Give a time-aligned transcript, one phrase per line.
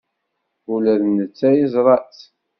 [0.73, 2.21] Ula d netta yeẓra-tt.